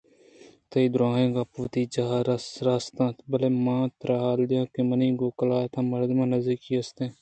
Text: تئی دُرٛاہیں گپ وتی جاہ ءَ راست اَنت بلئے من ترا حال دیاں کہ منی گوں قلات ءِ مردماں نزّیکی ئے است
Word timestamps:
تئی 0.69 0.85
دُرٛاہیں 0.93 1.31
گپ 1.35 1.49
وتی 1.59 1.83
جاہ 1.93 2.11
ءَ 2.17 2.25
راست 2.67 2.97
اَنت 3.01 3.17
بلئے 3.29 3.49
من 3.63 3.81
ترا 3.99 4.17
حال 4.23 4.39
دیاں 4.49 4.65
کہ 4.73 4.81
منی 4.89 5.07
گوں 5.19 5.35
قلات 5.39 5.71
ءِ 5.79 5.89
مردماں 5.89 6.31
نزّیکی 6.33 6.71
ئے 6.73 6.79
است 6.81 6.97